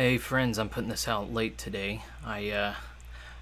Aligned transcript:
Hey 0.00 0.16
friends, 0.16 0.58
I'm 0.58 0.70
putting 0.70 0.88
this 0.88 1.06
out 1.06 1.30
late 1.30 1.58
today. 1.58 2.00
I 2.24 2.48
uh, 2.48 2.74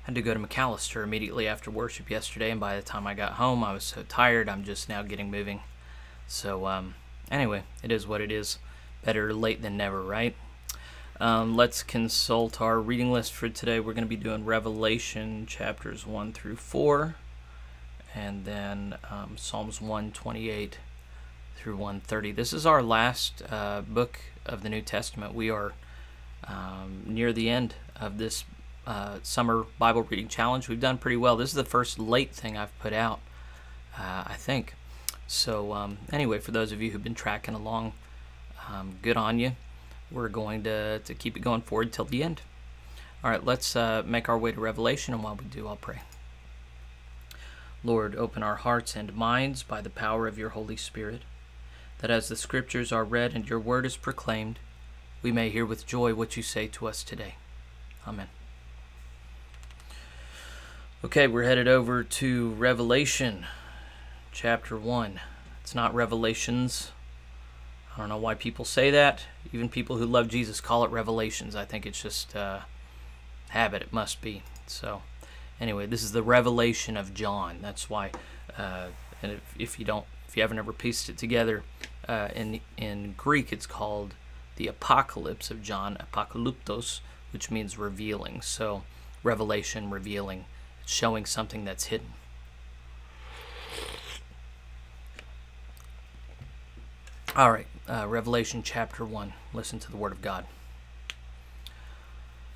had 0.03 0.17
to 0.17 0.23
go 0.23 0.35
to 0.35 0.41
McAllister 0.41 1.05
immediately 1.05 1.47
after 1.47 1.71
worship 1.71 2.11
yesterday, 2.11 2.51
and 2.51 2.59
by 2.59 2.75
the 2.75 2.83
time 2.83 3.07
I 3.07 3.15
got 3.15 3.35
home, 3.35 3.63
I 3.63 3.73
was 3.73 3.85
so 3.85 4.03
tired. 4.09 4.49
I'm 4.49 4.65
just 4.65 4.89
now 4.89 5.03
getting 5.03 5.31
moving. 5.31 5.61
So 6.27 6.67
um, 6.67 6.97
anyway, 7.31 7.63
it 7.85 7.93
is 7.93 8.09
what 8.09 8.21
it 8.21 8.33
is. 8.33 8.59
Better 9.05 9.33
late 9.33 9.63
than 9.63 9.77
never, 9.77 10.03
right? 10.03 10.35
Um, 11.21 11.57
let's 11.57 11.85
consult 11.85 12.61
our 12.61 12.81
reading 12.81 13.13
list 13.13 13.33
for 13.33 13.49
today. 13.49 13.79
We're 13.79 13.95
going 13.95 14.03
to 14.03 14.09
be 14.09 14.17
doing 14.17 14.45
Revelation 14.45 15.47
chapters 15.47 16.09
1 16.09 16.33
through 16.33 16.57
4, 16.57 17.15
and 18.17 18.45
then 18.45 18.97
um, 19.09 19.37
Psalms 19.37 19.81
128 19.81 20.79
through 21.55 21.77
130. 21.77 22.33
This 22.33 22.53
is 22.53 22.67
our 22.67 22.83
last 22.83 23.45
uh, 23.49 23.83
book 23.83 24.19
of 24.45 24.65
the 24.65 24.69
New 24.69 24.83
Testament. 24.83 25.35
We 25.35 25.51
are 25.51 25.75
um, 26.45 27.03
near 27.07 27.33
the 27.33 27.49
end 27.49 27.75
of 28.01 28.19
this 28.19 28.45
uh, 28.87 29.19
summer 29.23 29.67
Bible 29.79 30.03
reading 30.03 30.29
challenge. 30.29 30.69
We've 30.69 30.81
done 30.81 30.99
pretty 30.99 31.17
well. 31.17 31.37
This 31.37 31.51
is 31.51 31.55
the 31.55 31.65
first 31.65 31.99
late 31.99 32.33
thing 32.33 32.57
I've 32.57 32.77
put 32.79 32.93
out, 32.93 33.21
uh, 33.99 34.25
I 34.27 34.35
think. 34.35 34.75
So, 35.27 35.75
um, 35.75 35.99
anyway, 36.11 36.39
for 36.39 36.53
those 36.53 36.73
of 36.73 36.81
you 36.81 36.91
who've 36.91 37.05
been 37.05 37.15
tracking 37.15 37.55
along, 37.55 37.93
um, 38.69 38.97
good 39.03 39.17
on 39.17 39.39
you. 39.39 39.53
We're 40.11 40.29
going 40.29 40.63
to, 40.65 41.01
to 41.01 41.15
keep 41.15 41.37
it 41.37 41.41
going 41.41 41.63
forward 41.63 41.93
till 41.93 42.07
the 42.07 42.23
end. 42.23 42.41
All 43.23 43.31
right, 43.31 43.45
let's 43.45 43.77
uh, 43.77 44.03
make 44.07 44.29
our 44.29 44.39
way 44.39 44.53
to 44.53 44.61
Revelation, 44.61 45.13
and 45.13 45.23
while 45.23 45.35
we 45.35 45.45
do, 45.45 45.67
I'll 45.67 45.77
pray. 45.77 46.01
Lord, 47.85 48.17
open 48.17 48.43
our 48.43 48.57
hearts 48.57 48.97
and 48.97 49.15
minds 49.15 49.63
by 49.63 49.81
the 49.81 49.91
power 49.91 50.27
of 50.27 50.39
your 50.39 50.51
Holy 50.51 50.77
Spirit, 50.77 51.23
that 51.99 52.11
as 52.11 52.29
the 52.29 52.37
Scriptures 52.37 52.93
are 52.93 53.05
read 53.05 53.35
and 53.35 53.49
your 53.49 53.61
word 53.61 53.85
is 53.85 53.97
proclaimed, 53.97 54.59
we 55.23 55.33
may 55.33 55.51
hear 55.51 55.67
with 55.67 55.87
joy 55.87 56.15
what 56.15 56.37
you 56.37 56.43
say 56.43 56.67
to 56.69 56.87
us 56.87 57.03
today. 57.03 57.35
Amen. 58.07 58.29
Okay, 61.05 61.27
we're 61.27 61.45
headed 61.45 61.69
over 61.69 62.03
to 62.03 62.51
Revelation 62.51 63.47
chapter 64.33 64.77
1. 64.77 65.21
It's 65.63 65.75
not 65.75 65.95
Revelations. 65.95 66.93
I 67.95 67.99
don't 67.99 68.09
know 68.09 68.17
why 68.17 68.35
people 68.35 68.65
say 68.65 68.91
that. 68.91 69.27
Even 69.53 69.69
people 69.69 69.97
who 69.97 70.07
love 70.07 70.29
Jesus 70.29 70.61
call 70.61 70.85
it 70.85 70.91
Revelations. 70.91 71.57
I 71.57 71.65
think 71.65 71.85
it's 71.85 72.01
just 72.01 72.37
uh, 72.37 72.61
habit, 73.49 73.83
it 73.83 73.93
must 73.93 74.21
be. 74.21 74.43
So, 74.67 75.03
anyway, 75.61 75.87
this 75.87 76.03
is 76.03 76.13
the 76.13 76.23
revelation 76.23 76.97
of 76.97 77.13
John. 77.13 77.59
That's 77.61 77.91
why, 77.91 78.13
uh, 78.57 78.89
and 79.23 79.33
if, 79.33 79.55
if 79.59 79.79
you 79.79 79.85
don't, 79.85 80.07
if 80.29 80.37
you 80.37 80.43
haven't 80.43 80.59
ever 80.59 80.73
pieced 80.73 81.09
it 81.09 81.19
together, 81.19 81.65
uh, 82.09 82.29
in 82.35 82.61
in 82.77 83.15
Greek 83.17 83.53
it's 83.53 83.67
called 83.67 84.15
the 84.59 84.67
Apocalypse 84.67 85.53
of 85.53 85.63
John, 85.63 85.97
Apocalyptos, 85.97 87.01
which 87.33 87.51
means 87.51 87.79
revealing. 87.79 88.43
So, 88.43 88.83
revelation, 89.23 89.89
revealing, 89.89 90.47
showing 90.85 91.25
something 91.25 91.65
that's 91.65 91.87
hidden. 91.87 92.09
All 97.37 97.53
right, 97.53 97.69
uh, 97.89 98.09
Revelation 98.09 98.65
chapter 98.65 99.05
1. 99.05 99.33
Listen 99.55 99.79
to 99.79 99.91
the 99.93 99.97
Word 99.97 100.11
of 100.11 100.23
God. 100.23 100.45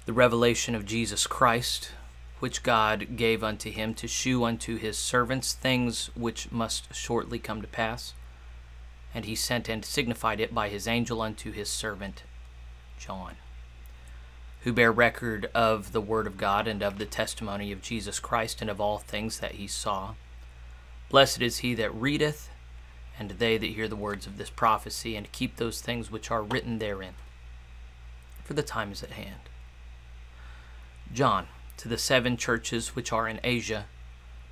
The 0.06 0.12
revelation 0.12 0.75
of 0.75 0.84
Jesus 0.84 1.28
Christ, 1.28 1.92
which 2.41 2.64
God 2.64 3.16
gave 3.16 3.44
unto 3.44 3.70
him 3.70 3.94
to 3.94 4.09
shew 4.09 4.42
unto 4.42 4.77
his 4.77 4.98
servants 4.98 5.53
things 5.53 6.11
which 6.16 6.50
must 6.50 6.92
shortly 6.92 7.39
come 7.39 7.62
to 7.62 7.69
pass 7.69 8.12
and 9.15 9.25
he 9.25 9.35
sent 9.35 9.69
and 9.69 9.85
signified 9.85 10.41
it 10.41 10.55
by 10.55 10.69
his 10.69 10.87
angel 10.87 11.21
unto 11.21 11.53
his 11.53 11.69
servant 11.69 12.23
John, 12.99 13.35
who 14.61 14.73
bear 14.73 14.93
record 14.93 15.51
of 15.55 15.93
the 15.93 16.01
word 16.01 16.27
of 16.27 16.39
God 16.39 16.69
and 16.69 16.83
of 16.83 16.99
the 16.99 17.05
testimony 17.05 17.73
of 17.73 17.83
Jesus 17.83 18.21
Christ 18.21 18.61
and 18.61 18.71
of 18.71 18.81
all 18.81 18.99
things 18.99 19.41
that 19.41 19.53
he 19.53 19.67
saw. 19.67 20.15
Blessed 21.11 21.43
is 21.43 21.59
he 21.59 21.75
that 21.75 21.95
readeth, 21.95 22.49
and 23.19 23.33
they 23.33 23.59
that 23.59 23.67
hear 23.67 23.89
the 23.89 23.97
words 23.97 24.27
of 24.27 24.39
this 24.39 24.51
prophecy, 24.51 25.17
and 25.17 25.33
keep 25.33 25.56
those 25.56 25.81
things 25.81 26.11
which 26.11 26.31
are 26.31 26.43
written 26.43 26.78
therein. 26.78 27.15
For 28.45 28.55
the 28.55 28.62
time 28.62 28.93
is 28.93 29.03
at 29.03 29.11
hand. 29.11 29.49
John, 31.12 31.49
to 31.78 31.89
the 31.89 31.99
seven 31.99 32.37
churches 32.37 32.95
which 32.95 33.12
are 33.12 33.28
in 33.28 33.41
Asia, 33.45 33.87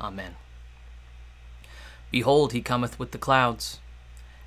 Amen. 0.00 0.36
Behold, 2.10 2.52
he 2.52 2.62
cometh 2.62 2.98
with 2.98 3.12
the 3.12 3.18
clouds, 3.18 3.80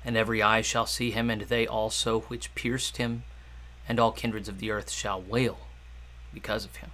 and 0.04 0.16
every 0.16 0.42
eye 0.42 0.62
shall 0.62 0.86
see 0.86 1.10
him, 1.10 1.30
and 1.30 1.42
they 1.42 1.66
also 1.66 2.20
which 2.22 2.54
pierced 2.54 2.96
him, 2.96 3.24
and 3.88 4.00
all 4.00 4.12
kindreds 4.12 4.48
of 4.48 4.58
the 4.58 4.70
earth 4.70 4.90
shall 4.90 5.20
wail 5.20 5.58
because 6.32 6.64
of 6.64 6.76
him. 6.76 6.90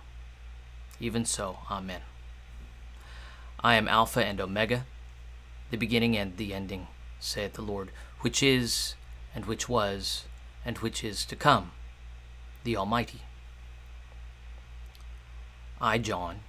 Even 0.99 1.25
so, 1.25 1.59
Amen. 1.71 2.01
I 3.61 3.75
am 3.75 3.89
Alpha 3.89 4.25
and 4.25 4.41
Omega, 4.41 4.87
the 5.71 5.77
beginning 5.77 6.17
and 6.17 6.37
the 6.37 6.55
ending, 6.55 6.89
saith 7.21 7.55
the 7.55 7.63
Lord, 7.63 7.91
which 8.21 8.43
is, 8.43 8.95
and 9.35 9.47
which 9.47 9.69
was, 9.69 10.25
and 10.65 10.79
which 10.79 11.05
is 11.05 11.25
to 11.27 11.37
come, 11.37 11.73
the 12.65 12.77
Almighty. 12.77 13.23
I, 15.81 15.99
John, 15.99 16.41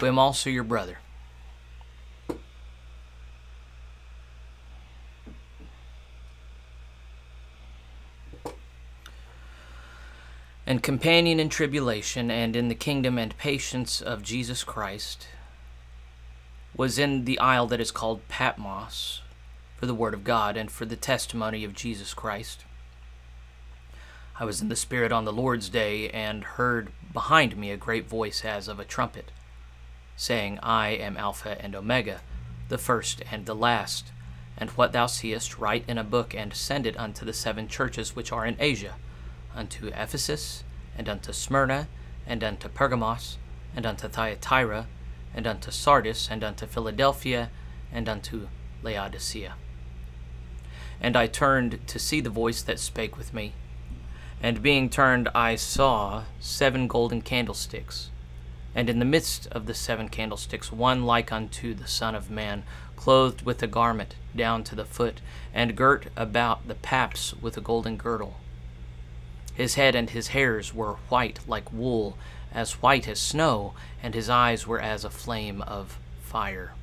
who 0.00 0.06
am 0.06 0.18
also 0.18 0.50
your 0.50 0.64
brother. 0.64 0.98
And 10.66 10.82
companion 10.82 11.40
in 11.40 11.48
tribulation 11.48 12.30
and 12.30 12.54
in 12.54 12.68
the 12.68 12.74
kingdom 12.74 13.18
and 13.18 13.36
patience 13.36 14.00
of 14.00 14.22
Jesus 14.22 14.62
Christ, 14.62 15.26
was 16.76 16.98
in 16.98 17.24
the 17.24 17.38
isle 17.40 17.66
that 17.66 17.80
is 17.80 17.90
called 17.90 18.26
Patmos 18.28 19.20
for 19.76 19.86
the 19.86 19.94
word 19.94 20.14
of 20.14 20.24
God 20.24 20.56
and 20.56 20.70
for 20.70 20.84
the 20.84 20.96
testimony 20.96 21.64
of 21.64 21.74
Jesus 21.74 22.14
Christ. 22.14 22.64
I 24.38 24.44
was 24.44 24.62
in 24.62 24.68
the 24.68 24.76
Spirit 24.76 25.12
on 25.12 25.24
the 25.24 25.32
Lord's 25.32 25.68
day 25.68 26.08
and 26.10 26.44
heard 26.44 26.92
behind 27.12 27.56
me 27.56 27.70
a 27.70 27.76
great 27.76 28.08
voice 28.08 28.44
as 28.44 28.68
of 28.68 28.78
a 28.78 28.84
trumpet 28.84 29.32
saying, 30.20 30.58
I 30.62 30.90
am 30.90 31.16
Alpha 31.16 31.56
and 31.64 31.74
Omega, 31.74 32.20
the 32.68 32.76
first 32.76 33.22
and 33.32 33.46
the 33.46 33.54
last. 33.54 34.12
And 34.58 34.68
what 34.72 34.92
thou 34.92 35.06
seest, 35.06 35.56
write 35.56 35.82
in 35.88 35.96
a 35.96 36.04
book, 36.04 36.34
and 36.34 36.52
send 36.52 36.86
it 36.86 36.98
unto 36.98 37.24
the 37.24 37.32
seven 37.32 37.68
churches 37.68 38.14
which 38.14 38.30
are 38.30 38.44
in 38.44 38.56
Asia, 38.60 38.96
unto 39.54 39.86
Ephesus, 39.86 40.62
and 40.94 41.08
unto 41.08 41.32
Smyrna, 41.32 41.88
and 42.26 42.44
unto 42.44 42.68
Pergamos, 42.68 43.38
and 43.74 43.86
unto 43.86 44.08
Thyatira, 44.08 44.88
and 45.34 45.46
unto 45.46 45.70
Sardis, 45.70 46.28
and 46.30 46.44
unto 46.44 46.66
Philadelphia, 46.66 47.50
and 47.90 48.06
unto 48.06 48.48
Laodicea. 48.82 49.54
And 51.00 51.16
I 51.16 51.28
turned 51.28 51.80
to 51.86 51.98
see 51.98 52.20
the 52.20 52.28
voice 52.28 52.60
that 52.60 52.78
spake 52.78 53.16
with 53.16 53.32
me. 53.32 53.54
And 54.42 54.62
being 54.62 54.90
turned, 54.90 55.30
I 55.34 55.56
saw 55.56 56.24
seven 56.40 56.88
golden 56.88 57.22
candlesticks 57.22 58.10
and 58.74 58.88
in 58.88 58.98
the 58.98 59.04
midst 59.04 59.46
of 59.48 59.66
the 59.66 59.74
seven 59.74 60.08
candlesticks 60.08 60.70
one 60.70 61.04
like 61.04 61.32
unto 61.32 61.74
the 61.74 61.88
Son 61.88 62.14
of 62.14 62.30
Man, 62.30 62.62
clothed 62.96 63.42
with 63.42 63.62
a 63.62 63.66
garment 63.66 64.14
down 64.36 64.62
to 64.64 64.74
the 64.74 64.84
foot, 64.84 65.20
and 65.52 65.76
girt 65.76 66.06
about 66.16 66.68
the 66.68 66.74
paps 66.74 67.34
with 67.34 67.56
a 67.56 67.60
golden 67.60 67.96
girdle. 67.96 68.36
His 69.54 69.74
head 69.74 69.94
and 69.94 70.10
his 70.10 70.28
hairs 70.28 70.72
were 70.72 70.94
white 71.08 71.40
like 71.48 71.72
wool, 71.72 72.16
as 72.52 72.82
white 72.82 73.08
as 73.08 73.20
snow, 73.20 73.74
and 74.02 74.14
his 74.14 74.30
eyes 74.30 74.66
were 74.66 74.80
as 74.80 75.04
a 75.04 75.10
flame 75.10 75.62
of 75.62 75.98
fire. 76.22 76.74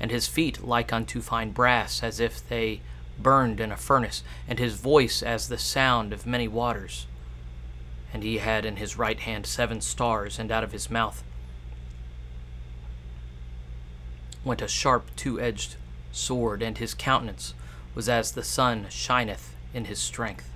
And 0.00 0.10
his 0.10 0.26
feet 0.26 0.64
like 0.64 0.92
unto 0.92 1.20
fine 1.20 1.52
brass, 1.52 2.02
as 2.02 2.18
if 2.18 2.46
they 2.48 2.80
burned 3.18 3.60
in 3.60 3.70
a 3.70 3.76
furnace, 3.76 4.24
and 4.48 4.58
his 4.58 4.74
voice 4.74 5.22
as 5.22 5.48
the 5.48 5.58
sound 5.58 6.12
of 6.12 6.26
many 6.26 6.48
waters 6.48 7.06
and 8.12 8.22
he 8.22 8.38
had 8.38 8.64
in 8.64 8.76
his 8.76 8.98
right 8.98 9.20
hand 9.20 9.46
seven 9.46 9.80
stars, 9.80 10.38
and 10.38 10.50
out 10.50 10.64
of 10.64 10.72
his 10.72 10.90
mouth 10.90 11.22
went 14.44 14.62
a 14.62 14.68
sharp 14.68 15.10
two 15.16 15.40
edged 15.40 15.76
sword, 16.10 16.62
and 16.62 16.78
his 16.78 16.94
countenance 16.94 17.54
was 17.94 18.08
as 18.08 18.32
the 18.32 18.42
sun 18.42 18.86
shineth 18.90 19.54
in 19.74 19.86
his 19.86 19.98
strength. 19.98 20.50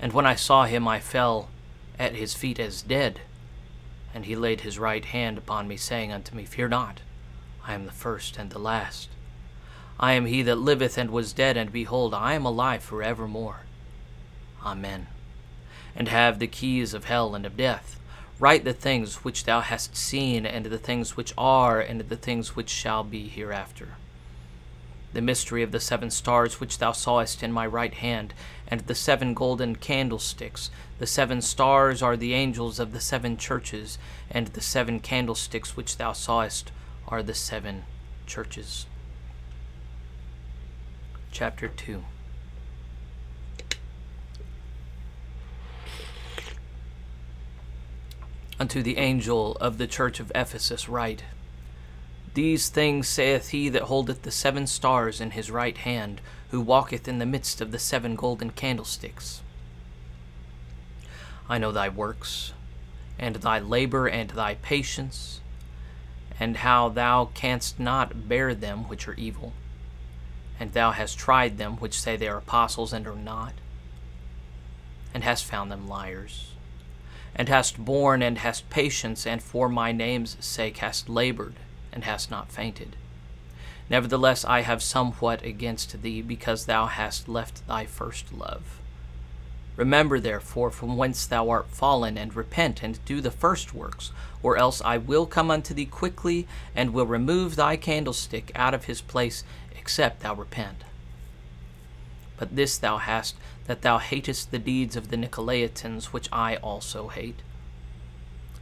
And 0.00 0.12
when 0.12 0.26
I 0.26 0.34
saw 0.34 0.64
him, 0.64 0.88
I 0.88 0.98
fell 0.98 1.48
at 1.98 2.16
his 2.16 2.34
feet 2.34 2.58
as 2.58 2.82
dead. 2.82 3.20
And 4.14 4.26
he 4.26 4.36
laid 4.36 4.62
his 4.62 4.78
right 4.78 5.04
hand 5.04 5.38
upon 5.38 5.68
me, 5.68 5.76
saying 5.76 6.12
unto 6.12 6.34
me, 6.34 6.44
Fear 6.44 6.68
not, 6.68 7.00
I 7.64 7.74
am 7.74 7.86
the 7.86 7.92
first 7.92 8.36
and 8.36 8.50
the 8.50 8.58
last. 8.58 9.08
I 9.98 10.12
am 10.12 10.26
he 10.26 10.42
that 10.42 10.56
liveth 10.56 10.98
and 10.98 11.10
was 11.10 11.32
dead, 11.32 11.56
and 11.56 11.72
behold, 11.72 12.12
I 12.12 12.34
am 12.34 12.44
alive 12.44 12.82
for 12.82 13.02
evermore. 13.02 13.60
Amen. 14.64 15.06
And 15.94 16.08
have 16.08 16.38
the 16.38 16.46
keys 16.46 16.94
of 16.94 17.04
hell 17.04 17.34
and 17.34 17.44
of 17.44 17.56
death. 17.56 17.98
Write 18.38 18.64
the 18.64 18.72
things 18.72 19.24
which 19.24 19.44
thou 19.44 19.60
hast 19.60 19.96
seen, 19.96 20.46
and 20.46 20.66
the 20.66 20.78
things 20.78 21.16
which 21.16 21.32
are, 21.38 21.80
and 21.80 22.00
the 22.00 22.16
things 22.16 22.56
which 22.56 22.70
shall 22.70 23.04
be 23.04 23.28
hereafter. 23.28 23.90
The 25.12 25.20
mystery 25.20 25.62
of 25.62 25.72
the 25.72 25.80
seven 25.80 26.10
stars 26.10 26.58
which 26.58 26.78
thou 26.78 26.92
sawest 26.92 27.42
in 27.42 27.52
my 27.52 27.66
right 27.66 27.92
hand, 27.92 28.32
and 28.66 28.80
the 28.80 28.94
seven 28.94 29.34
golden 29.34 29.76
candlesticks. 29.76 30.70
The 30.98 31.06
seven 31.06 31.42
stars 31.42 32.02
are 32.02 32.16
the 32.16 32.32
angels 32.32 32.80
of 32.80 32.92
the 32.92 33.00
seven 33.00 33.36
churches, 33.36 33.98
and 34.30 34.48
the 34.48 34.62
seven 34.62 35.00
candlesticks 35.00 35.76
which 35.76 35.98
thou 35.98 36.12
sawest 36.12 36.72
are 37.06 37.22
the 37.22 37.34
seven 37.34 37.84
churches. 38.26 38.86
Chapter 41.30 41.68
2 41.68 42.02
Unto 48.62 48.80
the 48.80 48.98
angel 48.98 49.56
of 49.56 49.76
the 49.76 49.88
church 49.88 50.20
of 50.20 50.30
Ephesus 50.36 50.88
write 50.88 51.24
These 52.34 52.68
things 52.68 53.08
saith 53.08 53.48
he 53.48 53.68
that 53.68 53.82
holdeth 53.90 54.22
the 54.22 54.30
seven 54.30 54.68
stars 54.68 55.20
in 55.20 55.32
his 55.32 55.50
right 55.50 55.76
hand, 55.76 56.20
who 56.50 56.60
walketh 56.60 57.08
in 57.08 57.18
the 57.18 57.26
midst 57.26 57.60
of 57.60 57.72
the 57.72 57.78
seven 57.80 58.14
golden 58.14 58.50
candlesticks. 58.50 59.42
I 61.48 61.58
know 61.58 61.72
thy 61.72 61.88
works, 61.88 62.52
and 63.18 63.34
thy 63.34 63.58
labor, 63.58 64.06
and 64.06 64.30
thy 64.30 64.54
patience, 64.54 65.40
and 66.38 66.58
how 66.58 66.88
thou 66.88 67.30
canst 67.34 67.80
not 67.80 68.28
bear 68.28 68.54
them 68.54 68.88
which 68.88 69.08
are 69.08 69.14
evil. 69.14 69.54
And 70.60 70.72
thou 70.72 70.92
hast 70.92 71.18
tried 71.18 71.58
them 71.58 71.78
which 71.78 72.00
say 72.00 72.16
they 72.16 72.28
are 72.28 72.38
apostles 72.38 72.92
and 72.92 73.08
are 73.08 73.16
not, 73.16 73.54
and 75.12 75.24
hast 75.24 75.46
found 75.46 75.68
them 75.72 75.88
liars 75.88 76.51
and 77.34 77.48
hast 77.48 77.84
borne 77.84 78.22
and 78.22 78.38
hast 78.38 78.68
patience, 78.70 79.26
and 79.26 79.42
for 79.42 79.68
my 79.68 79.92
name's 79.92 80.36
sake 80.40 80.78
hast 80.78 81.08
labored, 81.08 81.54
and 81.92 82.04
hast 82.04 82.30
not 82.30 82.52
fainted. 82.52 82.96
Nevertheless, 83.88 84.44
I 84.44 84.60
have 84.60 84.82
somewhat 84.82 85.42
against 85.44 86.02
thee, 86.02 86.22
because 86.22 86.66
thou 86.66 86.86
hast 86.86 87.28
left 87.28 87.66
thy 87.66 87.86
first 87.86 88.32
love. 88.32 88.80
Remember, 89.76 90.20
therefore, 90.20 90.70
from 90.70 90.96
whence 90.96 91.26
thou 91.26 91.48
art 91.48 91.68
fallen, 91.68 92.18
and 92.18 92.34
repent, 92.34 92.82
and 92.82 93.02
do 93.04 93.20
the 93.20 93.30
first 93.30 93.74
works, 93.74 94.12
or 94.42 94.56
else 94.56 94.82
I 94.82 94.98
will 94.98 95.26
come 95.26 95.50
unto 95.50 95.72
thee 95.72 95.86
quickly, 95.86 96.46
and 96.74 96.92
will 96.92 97.06
remove 97.06 97.56
thy 97.56 97.76
candlestick 97.76 98.52
out 98.54 98.74
of 98.74 98.84
his 98.84 99.00
place, 99.00 99.44
except 99.76 100.20
thou 100.20 100.34
repent. 100.34 100.84
But 102.36 102.56
this 102.56 102.78
thou 102.78 102.98
hast, 102.98 103.36
that 103.66 103.82
thou 103.82 103.98
hatest 103.98 104.50
the 104.50 104.58
deeds 104.58 104.96
of 104.96 105.08
the 105.08 105.16
Nicolaitans, 105.16 106.06
which 106.06 106.28
I 106.32 106.56
also 106.56 107.08
hate. 107.08 107.40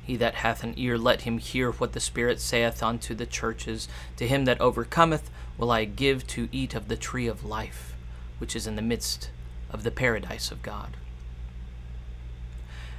He 0.02 0.16
that 0.16 0.34
hath 0.36 0.64
an 0.64 0.74
ear, 0.76 0.98
let 0.98 1.22
him 1.22 1.38
hear 1.38 1.70
what 1.70 1.92
the 1.92 2.00
Spirit 2.00 2.40
saith 2.40 2.82
unto 2.82 3.14
the 3.14 3.26
churches. 3.26 3.88
To 4.16 4.26
him 4.26 4.44
that 4.44 4.60
overcometh 4.60 5.30
will 5.56 5.70
I 5.70 5.84
give 5.84 6.26
to 6.28 6.48
eat 6.50 6.74
of 6.74 6.88
the 6.88 6.96
tree 6.96 7.26
of 7.26 7.44
life, 7.44 7.94
which 8.38 8.56
is 8.56 8.66
in 8.66 8.76
the 8.76 8.82
midst 8.82 9.30
of 9.70 9.84
the 9.84 9.90
paradise 9.90 10.50
of 10.50 10.62
God. 10.62 10.96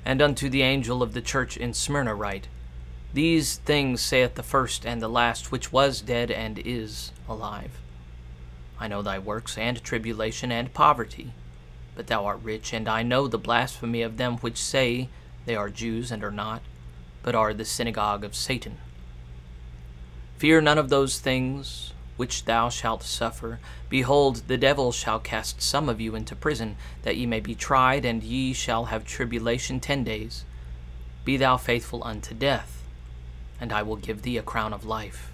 And 0.06 0.21
unto 0.21 0.50
the 0.50 0.62
angel 0.62 1.03
of 1.03 1.13
the 1.13 1.21
church 1.21 1.57
in 1.57 1.74
Smyrna 1.74 2.15
write, 2.15 2.47
These 3.13 3.57
things 3.57 4.01
saith 4.01 4.35
the 4.35 4.41
first 4.41 4.85
and 4.85 5.01
the 5.01 5.09
last, 5.09 5.51
which 5.51 5.71
was 5.71 6.01
dead 6.01 6.31
and 6.31 6.59
is 6.59 7.12
alive. 7.27 7.81
I 8.81 8.89
know 8.89 9.01
thy 9.01 9.19
works, 9.19 9.57
and 9.57 9.81
tribulation, 9.81 10.51
and 10.51 10.74
poverty 10.74 11.31
but 11.95 12.07
thou 12.07 12.25
art 12.25 12.39
rich, 12.42 12.74
and 12.74 12.88
I 12.88 13.04
know 13.04 13.28
the 13.28 13.38
blasphemy 13.38 14.01
of 14.01 14.18
them 14.18 14.38
which 14.38 14.57
say 14.57 15.10
they 15.45 15.56
are 15.56 15.69
Jews 15.69 16.12
and 16.12 16.24
are 16.24 16.31
not, 16.31 16.62
but 17.22 17.36
are 17.36 17.54
the 17.54 17.66
synagogue 17.66 18.24
of 18.24 18.36
Satan. 18.36 18.78
Fear 20.38 20.62
none 20.62 20.78
of 20.78 20.89
those 20.89 21.19
things 21.19 21.94
which 22.18 22.45
thou 22.45 22.69
shalt 22.69 23.04
suffer. 23.04 23.60
Behold, 23.89 24.44
the 24.48 24.57
devil 24.57 24.92
shall 24.92 25.19
cast 25.19 25.62
some 25.62 25.89
of 25.89 26.00
you 26.00 26.16
into 26.16 26.36
prison, 26.36 26.77
that 27.04 27.18
ye 27.18 27.25
may 27.25 27.39
be 27.39 27.56
tried, 27.56 28.06
and 28.06 28.24
ye 28.24 28.54
shall 28.54 28.86
have 28.86 29.06
tribulation 29.06 29.80
ten 29.80 30.04
days. 30.04 30.45
Be 31.25 31.38
thou 31.38 31.57
faithful 31.57 32.04
unto 32.04 32.34
death, 32.34 32.84
and 33.60 33.72
I 33.72 33.84
will 33.84 33.95
give 33.95 34.22
thee 34.22 34.38
a 34.38 34.44
crown 34.44 34.74
of 34.74 34.86
life. 34.86 35.31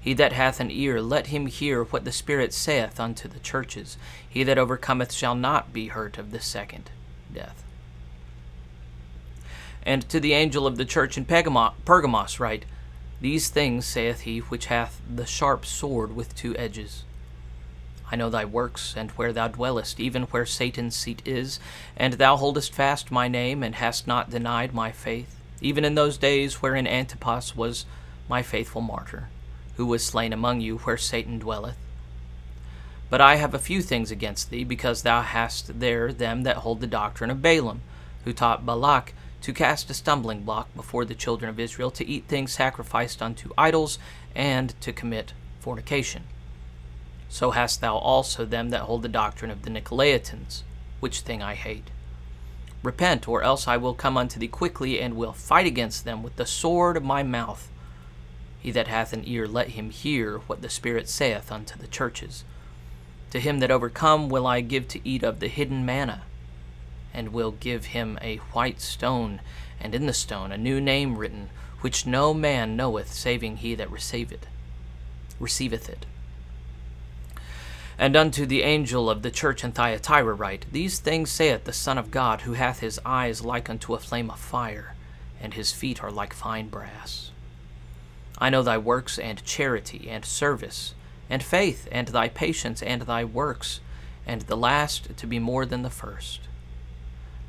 He 0.00 0.14
that 0.14 0.32
hath 0.32 0.60
an 0.60 0.70
ear, 0.70 1.02
let 1.02 1.26
him 1.26 1.46
hear 1.46 1.84
what 1.84 2.04
the 2.04 2.12
Spirit 2.12 2.54
saith 2.54 2.98
unto 2.98 3.28
the 3.28 3.38
churches. 3.38 3.98
He 4.26 4.42
that 4.44 4.58
overcometh 4.58 5.12
shall 5.12 5.34
not 5.34 5.74
be 5.74 5.88
hurt 5.88 6.16
of 6.16 6.30
the 6.30 6.40
second 6.40 6.90
death. 7.32 7.62
And 9.82 10.08
to 10.08 10.18
the 10.18 10.32
angel 10.32 10.66
of 10.66 10.76
the 10.76 10.86
church 10.86 11.18
in 11.18 11.26
Pergamos 11.26 12.40
write, 12.40 12.64
These 13.20 13.50
things 13.50 13.84
saith 13.84 14.20
he 14.20 14.38
which 14.38 14.66
hath 14.66 15.02
the 15.14 15.26
sharp 15.26 15.66
sword 15.66 16.16
with 16.16 16.34
two 16.34 16.56
edges. 16.56 17.04
I 18.10 18.16
know 18.16 18.30
thy 18.30 18.44
works, 18.44 18.94
and 18.96 19.10
where 19.12 19.32
thou 19.32 19.48
dwellest, 19.48 20.00
even 20.00 20.24
where 20.24 20.46
Satan's 20.46 20.96
seat 20.96 21.22
is, 21.26 21.60
and 21.96 22.14
thou 22.14 22.36
holdest 22.36 22.72
fast 22.72 23.10
my 23.10 23.28
name, 23.28 23.62
and 23.62 23.74
hast 23.74 24.06
not 24.06 24.30
denied 24.30 24.74
my 24.74 24.90
faith, 24.90 25.36
even 25.60 25.84
in 25.84 25.94
those 25.94 26.18
days 26.18 26.54
wherein 26.54 26.86
Antipas 26.86 27.54
was 27.54 27.84
my 28.28 28.42
faithful 28.42 28.80
martyr 28.80 29.28
who 29.80 29.86
was 29.86 30.04
slain 30.04 30.30
among 30.30 30.60
you 30.60 30.76
where 30.76 30.98
Satan 30.98 31.38
dwelleth. 31.38 31.78
But 33.08 33.22
I 33.22 33.36
have 33.36 33.54
a 33.54 33.58
few 33.58 33.80
things 33.80 34.10
against 34.10 34.50
thee, 34.50 34.62
because 34.62 35.00
thou 35.00 35.22
hast 35.22 35.80
there 35.80 36.12
them 36.12 36.42
that 36.42 36.58
hold 36.58 36.82
the 36.82 36.86
doctrine 36.86 37.30
of 37.30 37.40
Balaam, 37.40 37.80
who 38.24 38.34
taught 38.34 38.66
Balak 38.66 39.14
to 39.40 39.54
cast 39.54 39.88
a 39.88 39.94
stumbling 39.94 40.42
block 40.42 40.68
before 40.76 41.06
the 41.06 41.14
children 41.14 41.48
of 41.48 41.58
Israel, 41.58 41.90
to 41.92 42.06
eat 42.06 42.26
things 42.28 42.52
sacrificed 42.52 43.22
unto 43.22 43.54
idols, 43.56 43.98
and 44.34 44.78
to 44.82 44.92
commit 44.92 45.32
fornication. 45.60 46.24
So 47.30 47.52
hast 47.52 47.80
thou 47.80 47.96
also 47.96 48.44
them 48.44 48.68
that 48.68 48.82
hold 48.82 49.00
the 49.00 49.08
doctrine 49.08 49.50
of 49.50 49.62
the 49.62 49.70
Nicolaitans, 49.70 50.60
which 51.00 51.20
thing 51.20 51.42
I 51.42 51.54
hate. 51.54 51.88
Repent, 52.82 53.26
or 53.26 53.42
else 53.42 53.66
I 53.66 53.78
will 53.78 53.94
come 53.94 54.18
unto 54.18 54.38
thee 54.38 54.46
quickly, 54.46 55.00
and 55.00 55.16
will 55.16 55.32
fight 55.32 55.64
against 55.64 56.04
them 56.04 56.22
with 56.22 56.36
the 56.36 56.44
sword 56.44 56.98
of 56.98 57.02
my 57.02 57.22
mouth. 57.22 57.70
He 58.60 58.70
that 58.72 58.88
hath 58.88 59.12
an 59.12 59.22
ear, 59.26 59.48
let 59.48 59.70
him 59.70 59.90
hear 59.90 60.38
what 60.46 60.62
the 60.62 60.68
Spirit 60.68 61.08
saith 61.08 61.50
unto 61.50 61.78
the 61.78 61.86
churches. 61.86 62.44
To 63.30 63.40
him 63.40 63.60
that 63.60 63.70
overcome 63.70 64.28
will 64.28 64.46
I 64.46 64.60
give 64.60 64.86
to 64.88 65.08
eat 65.08 65.22
of 65.22 65.40
the 65.40 65.48
hidden 65.48 65.86
manna, 65.86 66.22
and 67.14 67.32
will 67.32 67.52
give 67.52 67.86
him 67.86 68.18
a 68.20 68.36
white 68.52 68.80
stone, 68.80 69.40
and 69.80 69.94
in 69.94 70.06
the 70.06 70.12
stone 70.12 70.52
a 70.52 70.58
new 70.58 70.80
name 70.80 71.16
written, 71.16 71.48
which 71.80 72.06
no 72.06 72.34
man 72.34 72.76
knoweth, 72.76 73.12
saving 73.12 73.58
he 73.58 73.74
that 73.74 73.90
receiveth 73.90 74.46
receiveth 75.40 75.88
it. 75.88 76.06
And 77.98 78.16
unto 78.16 78.46
the 78.46 78.62
angel 78.62 79.10
of 79.10 79.22
the 79.22 79.30
church 79.30 79.64
in 79.64 79.72
Thyatira 79.72 80.34
write, 80.34 80.66
These 80.70 81.00
things 81.00 81.30
saith 81.30 81.64
the 81.64 81.72
Son 81.72 81.98
of 81.98 82.10
God, 82.10 82.42
who 82.42 82.52
hath 82.52 82.80
his 82.80 83.00
eyes 83.04 83.44
like 83.44 83.68
unto 83.68 83.94
a 83.94 83.98
flame 83.98 84.30
of 84.30 84.38
fire, 84.38 84.94
and 85.40 85.54
his 85.54 85.72
feet 85.72 86.02
are 86.02 86.10
like 86.10 86.32
fine 86.32 86.68
brass. 86.68 87.30
I 88.40 88.48
know 88.48 88.62
thy 88.62 88.78
works 88.78 89.18
and 89.18 89.44
charity 89.44 90.08
and 90.08 90.24
service, 90.24 90.94
and 91.28 91.42
faith, 91.42 91.86
and 91.92 92.08
thy 92.08 92.28
patience, 92.28 92.82
and 92.82 93.02
thy 93.02 93.22
works, 93.24 93.80
and 94.26 94.42
the 94.42 94.56
last 94.56 95.16
to 95.16 95.26
be 95.26 95.38
more 95.38 95.66
than 95.66 95.82
the 95.82 95.90
first. 95.90 96.40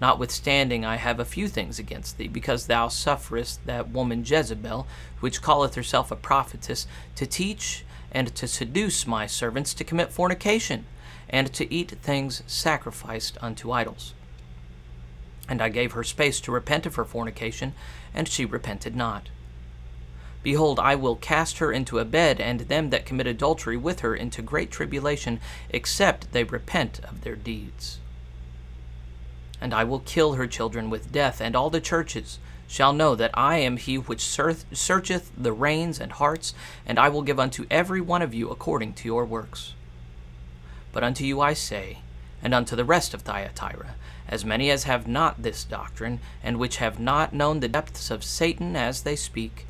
Notwithstanding, 0.01 0.83
I 0.83 0.95
have 0.95 1.19
a 1.19 1.25
few 1.25 1.48
things 1.48 1.79
against 1.79 2.17
thee, 2.17 2.27
because 2.27 2.65
thou 2.65 2.88
sufferest 2.88 3.65
that 3.65 3.89
woman 3.89 4.25
Jezebel, 4.25 4.88
which 5.19 5.41
calleth 5.41 5.75
herself 5.75 6.12
a 6.12 6.15
prophetess, 6.15 6.88
to 7.15 7.25
teach 7.25 7.86
and 8.12 8.33
to 8.36 8.48
seduce 8.48 9.07
my 9.07 9.27
servants 9.27 9.74
to 9.75 9.83
commit 9.83 10.12
fornication, 10.12 10.86
and 11.29 11.53
to 11.53 11.71
eat 11.74 11.91
things 12.01 12.43
sacrificed 12.48 13.38
unto 13.41 13.71
idols. 13.71 14.13
And 15.48 15.62
I 15.62 15.69
gave 15.69 15.93
her 15.93 16.03
space 16.03 16.41
to 16.41 16.51
repent 16.51 16.86
of 16.86 16.95
her 16.95 17.05
fornication, 17.05 17.74
and 18.13 18.27
she 18.27 18.43
repented 18.43 18.95
not. 18.95 19.29
Behold, 20.43 20.79
I 20.79 20.95
will 20.95 21.15
cast 21.15 21.60
her 21.60 21.71
into 21.71 22.00
a 22.00 22.05
bed, 22.05 22.41
and 22.41 22.62
them 22.62 22.89
that 22.89 23.05
commit 23.05 23.27
adultery 23.27 23.77
with 23.77 24.00
her 24.00 24.15
into 24.15 24.41
great 24.41 24.71
tribulation, 24.71 25.39
except 25.69 26.31
they 26.31 26.43
repent 26.43 27.00
of 27.03 27.21
their 27.21 27.36
deeds. 27.36 28.00
And 29.60 29.74
I 29.74 29.83
will 29.83 30.00
kill 30.00 30.33
her 30.33 30.48
children 30.48 30.89
with 30.89 31.12
death, 31.12 31.39
and 31.39 31.55
all 31.55 31.69
the 31.69 31.79
churches 31.79 32.39
shall 32.67 32.93
know 32.93 33.15
that 33.15 33.31
I 33.36 33.57
am 33.57 33.77
he 33.77 33.98
which 33.98 34.21
searcheth 34.21 35.31
the 35.38 35.53
reins 35.53 36.00
and 36.00 36.13
hearts, 36.13 36.55
and 36.86 36.98
I 36.98 37.10
will 37.10 37.21
give 37.21 37.39
unto 37.39 37.67
every 37.69 38.01
one 38.01 38.21
of 38.21 38.33
you 38.33 38.50
according 38.50 38.93
to 38.93 39.07
your 39.07 39.25
works. 39.25 39.74
But 40.91 41.03
unto 41.03 41.24
you 41.24 41.39
I 41.41 41.53
say, 41.53 42.00
and 42.41 42.53
unto 42.53 42.75
the 42.75 42.86
rest 42.86 43.13
of 43.13 43.21
Thyatira, 43.21 43.95
as 44.27 44.43
many 44.43 44.71
as 44.71 44.86
have 44.86 45.07
not 45.07 45.43
this 45.43 45.63
doctrine, 45.63 46.19
and 46.41 46.57
which 46.57 46.77
have 46.77 47.00
not 47.00 47.33
known 47.33 47.60
the 47.60 47.67
depths 47.67 48.10
of 48.10 48.24
Satan 48.24 48.75
as 48.75 49.03
they 49.03 49.15
speak, 49.15 49.67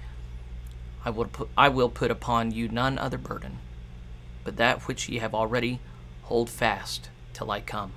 I 1.04 1.10
will 1.10 1.26
put, 1.26 1.50
I 1.58 1.70
will 1.70 1.90
put 1.90 2.12
upon 2.12 2.52
you 2.52 2.68
none 2.70 2.98
other 2.98 3.18
burden, 3.18 3.58
but 4.44 4.58
that 4.58 4.88
which 4.88 5.10
ye 5.10 5.18
have 5.18 5.34
already 5.34 5.80
hold 6.24 6.50
fast 6.50 7.10
till 7.34 7.50
I 7.50 7.62
come. 7.62 7.94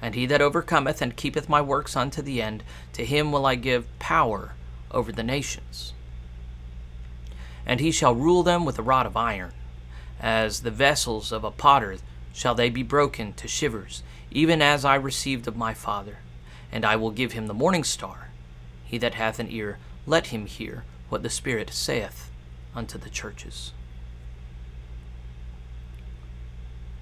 And 0.00 0.14
he 0.14 0.26
that 0.26 0.40
overcometh 0.40 1.02
and 1.02 1.16
keepeth 1.16 1.48
my 1.48 1.60
works 1.60 1.96
unto 1.96 2.22
the 2.22 2.40
end, 2.40 2.62
to 2.94 3.04
him 3.04 3.32
will 3.32 3.44
I 3.44 3.56
give 3.56 3.86
power 3.98 4.54
over 4.90 5.12
the 5.12 5.22
nations. 5.22 5.92
And 7.66 7.80
he 7.80 7.90
shall 7.90 8.14
rule 8.14 8.42
them 8.42 8.64
with 8.64 8.78
a 8.78 8.82
rod 8.82 9.04
of 9.04 9.16
iron, 9.16 9.52
as 10.20 10.60
the 10.60 10.70
vessels 10.70 11.30
of 11.32 11.44
a 11.44 11.50
potter 11.50 11.98
shall 12.32 12.54
they 12.54 12.70
be 12.70 12.82
broken 12.82 13.34
to 13.34 13.48
shivers, 13.48 14.02
even 14.30 14.62
as 14.62 14.84
I 14.84 14.94
received 14.94 15.46
of 15.46 15.56
my 15.56 15.74
Father. 15.74 16.18
And 16.72 16.84
I 16.84 16.96
will 16.96 17.10
give 17.10 17.32
him 17.32 17.46
the 17.46 17.54
morning 17.54 17.84
star. 17.84 18.30
He 18.84 18.96
that 18.98 19.14
hath 19.14 19.38
an 19.38 19.50
ear, 19.50 19.78
let 20.06 20.28
him 20.28 20.46
hear 20.46 20.84
what 21.08 21.22
the 21.22 21.30
Spirit 21.30 21.70
saith 21.70 22.30
unto 22.74 22.98
the 22.98 23.10
churches. 23.10 23.72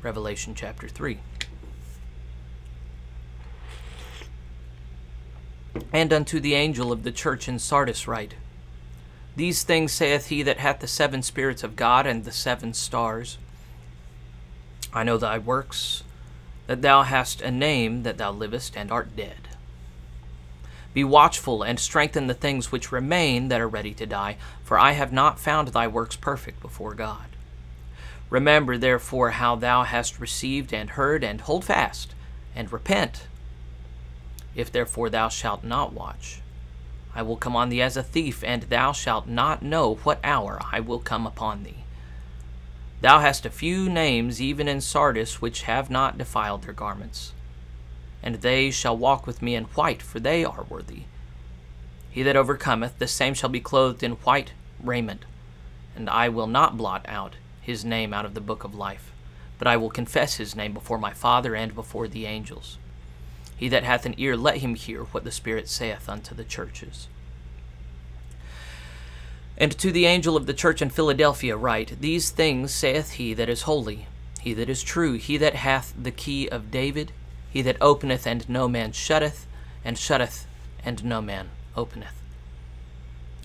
Revelation 0.02 0.54
chapter 0.54 0.88
3. 0.88 1.18
And 5.92 6.12
unto 6.12 6.40
the 6.40 6.54
angel 6.54 6.92
of 6.92 7.02
the 7.02 7.12
church 7.12 7.48
in 7.48 7.58
Sardis 7.58 8.06
write 8.06 8.34
These 9.34 9.64
things 9.64 9.92
saith 9.92 10.28
he 10.28 10.42
that 10.42 10.58
hath 10.58 10.80
the 10.80 10.86
seven 10.86 11.22
spirits 11.22 11.62
of 11.62 11.76
God 11.76 12.06
and 12.06 12.24
the 12.24 12.32
seven 12.32 12.72
stars. 12.72 13.38
I 14.92 15.02
know 15.02 15.18
thy 15.18 15.38
works, 15.38 16.04
that 16.66 16.82
thou 16.82 17.02
hast 17.02 17.42
a 17.42 17.50
name, 17.50 18.02
that 18.04 18.16
thou 18.16 18.30
livest 18.30 18.76
and 18.76 18.90
art 18.90 19.16
dead. 19.16 19.45
Be 20.96 21.04
watchful 21.04 21.62
and 21.62 21.78
strengthen 21.78 22.26
the 22.26 22.32
things 22.32 22.72
which 22.72 22.90
remain 22.90 23.48
that 23.48 23.60
are 23.60 23.68
ready 23.68 23.92
to 23.92 24.06
die, 24.06 24.38
for 24.64 24.78
I 24.78 24.92
have 24.92 25.12
not 25.12 25.38
found 25.38 25.68
thy 25.68 25.86
works 25.86 26.16
perfect 26.16 26.62
before 26.62 26.94
God. 26.94 27.26
Remember 28.30 28.78
therefore 28.78 29.32
how 29.32 29.56
thou 29.56 29.82
hast 29.82 30.18
received 30.18 30.72
and 30.72 30.88
heard, 30.88 31.22
and 31.22 31.42
hold 31.42 31.66
fast, 31.66 32.14
and 32.54 32.72
repent. 32.72 33.26
If 34.54 34.72
therefore 34.72 35.10
thou 35.10 35.28
shalt 35.28 35.62
not 35.62 35.92
watch, 35.92 36.40
I 37.14 37.20
will 37.20 37.36
come 37.36 37.54
on 37.54 37.68
thee 37.68 37.82
as 37.82 37.98
a 37.98 38.02
thief, 38.02 38.42
and 38.42 38.62
thou 38.62 38.92
shalt 38.92 39.28
not 39.28 39.60
know 39.60 39.96
what 39.96 40.18
hour 40.24 40.58
I 40.72 40.80
will 40.80 41.00
come 41.00 41.26
upon 41.26 41.62
thee. 41.62 41.84
Thou 43.02 43.20
hast 43.20 43.44
a 43.44 43.50
few 43.50 43.90
names 43.90 44.40
even 44.40 44.66
in 44.66 44.80
Sardis 44.80 45.42
which 45.42 45.64
have 45.64 45.90
not 45.90 46.16
defiled 46.16 46.62
their 46.62 46.72
garments. 46.72 47.34
And 48.26 48.42
they 48.42 48.72
shall 48.72 48.96
walk 48.96 49.24
with 49.24 49.40
me 49.40 49.54
in 49.54 49.66
white, 49.76 50.02
for 50.02 50.18
they 50.18 50.44
are 50.44 50.66
worthy. 50.68 51.02
He 52.10 52.24
that 52.24 52.34
overcometh, 52.34 52.98
the 52.98 53.06
same 53.06 53.34
shall 53.34 53.48
be 53.48 53.60
clothed 53.60 54.02
in 54.02 54.14
white 54.14 54.50
raiment. 54.82 55.24
And 55.94 56.10
I 56.10 56.28
will 56.28 56.48
not 56.48 56.76
blot 56.76 57.06
out 57.08 57.36
his 57.60 57.84
name 57.84 58.12
out 58.12 58.24
of 58.24 58.34
the 58.34 58.40
book 58.40 58.64
of 58.64 58.74
life, 58.74 59.12
but 59.60 59.68
I 59.68 59.76
will 59.76 59.90
confess 59.90 60.38
his 60.38 60.56
name 60.56 60.72
before 60.74 60.98
my 60.98 61.12
Father 61.12 61.54
and 61.54 61.72
before 61.72 62.08
the 62.08 62.26
angels. 62.26 62.78
He 63.56 63.68
that 63.68 63.84
hath 63.84 64.04
an 64.04 64.16
ear, 64.18 64.36
let 64.36 64.56
him 64.56 64.74
hear 64.74 65.04
what 65.04 65.22
the 65.22 65.30
Spirit 65.30 65.68
saith 65.68 66.08
unto 66.08 66.34
the 66.34 66.42
churches. 66.42 67.06
And 69.56 69.70
to 69.78 69.92
the 69.92 70.06
angel 70.06 70.36
of 70.36 70.46
the 70.46 70.52
church 70.52 70.82
in 70.82 70.90
Philadelphia 70.90 71.56
write, 71.56 72.00
These 72.00 72.30
things 72.30 72.72
saith 72.72 73.12
he 73.12 73.34
that 73.34 73.48
is 73.48 73.62
holy, 73.62 74.08
he 74.40 74.52
that 74.54 74.68
is 74.68 74.82
true, 74.82 75.12
he 75.12 75.36
that 75.36 75.54
hath 75.54 75.94
the 75.96 76.10
key 76.10 76.48
of 76.48 76.72
David, 76.72 77.12
he 77.56 77.62
that 77.62 77.78
openeth 77.80 78.26
and 78.26 78.46
no 78.50 78.68
man 78.68 78.92
shutteth, 78.92 79.46
and 79.82 79.96
shutteth 79.96 80.46
and 80.84 81.02
no 81.02 81.22
man 81.22 81.48
openeth. 81.74 82.20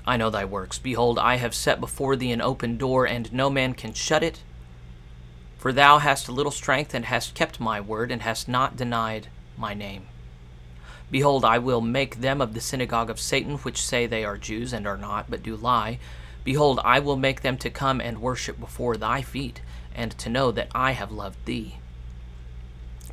I 0.05 0.17
know 0.17 0.29
thy 0.29 0.43
works. 0.43 0.77
Behold, 0.77 1.17
I 1.17 1.37
have 1.37 1.55
set 1.55 1.79
before 1.79 2.17
thee 2.17 2.33
an 2.33 2.41
open 2.41 2.75
door, 2.75 3.07
and 3.07 3.31
no 3.31 3.49
man 3.49 3.73
can 3.73 3.93
shut 3.93 4.21
it. 4.21 4.43
For 5.57 5.71
thou 5.71 5.99
hast 5.99 6.27
a 6.27 6.33
little 6.33 6.51
strength, 6.51 6.93
and 6.93 7.05
hast 7.05 7.35
kept 7.35 7.61
my 7.61 7.79
word, 7.79 8.11
and 8.11 8.21
hast 8.21 8.49
not 8.49 8.75
denied 8.75 9.29
my 9.57 9.73
name. 9.73 10.07
Behold, 11.09 11.45
I 11.45 11.57
will 11.57 11.79
make 11.79 12.19
them 12.19 12.41
of 12.41 12.53
the 12.53 12.59
synagogue 12.59 13.09
of 13.09 13.17
Satan, 13.17 13.59
which 13.59 13.81
say 13.81 14.07
they 14.07 14.25
are 14.25 14.37
Jews, 14.37 14.73
and 14.73 14.85
are 14.85 14.97
not, 14.97 15.29
but 15.29 15.41
do 15.41 15.55
lie. 15.55 15.99
Behold, 16.43 16.81
I 16.83 16.99
will 16.99 17.15
make 17.15 17.43
them 17.43 17.57
to 17.59 17.69
come 17.69 18.01
and 18.01 18.19
worship 18.19 18.59
before 18.59 18.97
thy 18.97 19.21
feet, 19.21 19.61
and 19.95 20.11
to 20.17 20.27
know 20.27 20.51
that 20.51 20.67
I 20.75 20.91
have 20.91 21.13
loved 21.13 21.45
thee. 21.45 21.77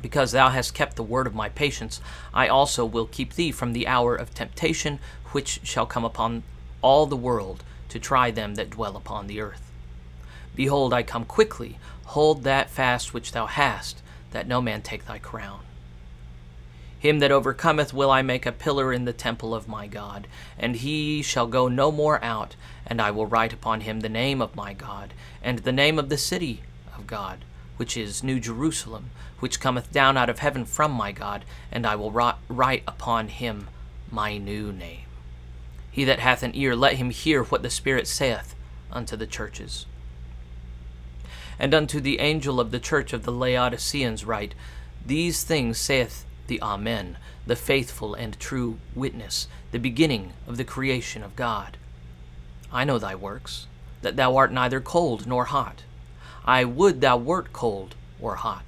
Because 0.01 0.31
thou 0.31 0.49
hast 0.49 0.73
kept 0.73 0.95
the 0.95 1.03
word 1.03 1.27
of 1.27 1.35
my 1.35 1.49
patience, 1.49 1.99
I 2.33 2.47
also 2.47 2.85
will 2.85 3.05
keep 3.05 3.33
thee 3.33 3.51
from 3.51 3.73
the 3.73 3.87
hour 3.87 4.15
of 4.15 4.33
temptation, 4.33 4.99
which 5.31 5.59
shall 5.63 5.85
come 5.85 6.05
upon 6.05 6.43
all 6.81 7.05
the 7.05 7.15
world 7.15 7.63
to 7.89 7.99
try 7.99 8.31
them 8.31 8.55
that 8.55 8.69
dwell 8.69 8.95
upon 8.95 9.27
the 9.27 9.41
earth. 9.41 9.71
Behold, 10.55 10.93
I 10.93 11.03
come 11.03 11.25
quickly. 11.25 11.77
Hold 12.05 12.43
that 12.43 12.69
fast 12.69 13.13
which 13.13 13.33
thou 13.33 13.45
hast, 13.45 14.01
that 14.31 14.47
no 14.47 14.61
man 14.61 14.81
take 14.81 15.05
thy 15.05 15.19
crown. 15.19 15.61
Him 16.97 17.19
that 17.19 17.31
overcometh 17.31 17.93
will 17.93 18.11
I 18.11 18.21
make 18.21 18.45
a 18.45 18.51
pillar 18.51 18.91
in 18.91 19.05
the 19.05 19.13
temple 19.13 19.55
of 19.55 19.69
my 19.69 19.87
God, 19.87 20.27
and 20.57 20.75
he 20.75 21.21
shall 21.21 21.47
go 21.47 21.67
no 21.67 21.91
more 21.91 22.21
out, 22.23 22.55
and 22.85 23.01
I 23.01 23.11
will 23.11 23.25
write 23.25 23.53
upon 23.53 23.81
him 23.81 24.01
the 24.01 24.09
name 24.09 24.41
of 24.41 24.55
my 24.55 24.73
God, 24.73 25.13
and 25.41 25.59
the 25.59 25.71
name 25.71 25.97
of 25.97 26.09
the 26.09 26.17
city 26.17 26.61
of 26.97 27.07
God, 27.07 27.45
which 27.79 27.95
is 27.95 28.25
New 28.25 28.41
Jerusalem, 28.41 29.09
which 29.39 29.61
cometh 29.61 29.89
down 29.89 30.17
out 30.17 30.29
of 30.29 30.39
heaven 30.39 30.65
from 30.65 30.91
my 30.91 31.13
God, 31.13 31.45
and 31.71 31.87
I 31.87 31.95
will 31.95 32.11
write 32.11 32.83
upon 32.85 33.29
him 33.29 33.69
my 34.11 34.37
new 34.37 34.73
name. 34.73 35.05
He 35.89 36.03
that 36.03 36.19
hath 36.19 36.43
an 36.43 36.51
ear, 36.55 36.75
let 36.75 36.95
him 36.95 37.09
hear 37.09 37.41
what 37.41 37.63
the 37.63 37.69
Spirit 37.69 38.05
saith 38.05 38.53
unto 38.91 39.15
the 39.15 39.25
churches. 39.25 39.85
And 41.57 41.73
unto 41.73 42.01
the 42.01 42.19
angel 42.19 42.59
of 42.59 42.71
the 42.71 42.81
church 42.81 43.13
of 43.13 43.23
the 43.23 43.31
Laodiceans 43.31 44.25
write, 44.25 44.55
These 45.05 45.45
things 45.45 45.77
saith 45.77 46.25
the 46.47 46.61
Amen, 46.61 47.15
the 47.47 47.55
faithful 47.55 48.13
and 48.13 48.37
true 48.41 48.77
witness, 48.93 49.47
the 49.71 49.79
beginning 49.79 50.33
of 50.45 50.57
the 50.57 50.65
creation 50.65 51.23
of 51.23 51.37
God. 51.37 51.77
I 52.73 52.83
know 52.83 52.99
thy 52.99 53.15
works, 53.15 53.67
that 54.01 54.17
thou 54.17 54.35
art 54.35 54.51
neither 54.51 54.81
cold 54.81 55.25
nor 55.25 55.45
hot. 55.45 55.83
I 56.45 56.63
would 56.63 57.01
thou 57.01 57.17
wert 57.17 57.53
cold 57.53 57.95
or 58.21 58.35
hot. 58.35 58.65